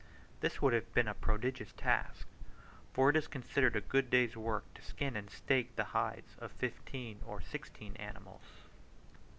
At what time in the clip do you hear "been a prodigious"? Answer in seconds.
0.95-1.73